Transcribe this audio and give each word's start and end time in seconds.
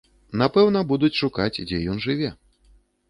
Напэўна, 0.41 0.81
будуць 0.93 1.13
шукаць, 1.21 1.61
дзе 1.67 1.83
ён 1.93 2.03
жыве. 2.09 2.33